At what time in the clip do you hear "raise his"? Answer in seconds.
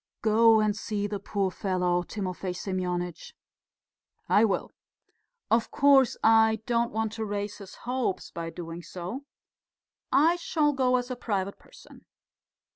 7.23-7.75